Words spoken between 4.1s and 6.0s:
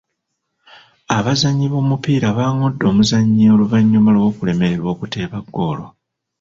lw'okulemererwa okuteeba ggoolo.